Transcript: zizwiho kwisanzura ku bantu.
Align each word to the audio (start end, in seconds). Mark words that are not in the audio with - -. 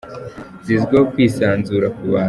zizwiho 0.65 1.03
kwisanzura 1.11 1.87
ku 1.95 2.01
bantu. 2.11 2.19